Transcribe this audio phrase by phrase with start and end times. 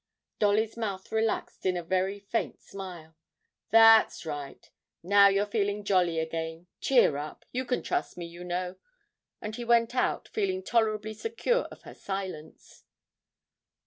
[0.39, 3.15] (Dolly's mouth relaxed in a very faint smile.)
[3.69, 4.67] 'That's right
[5.03, 8.77] now you're feeling jolly again; cheer up, you can trust me, you know.'
[9.43, 12.83] And he went out, feeling tolerably secure of her silence.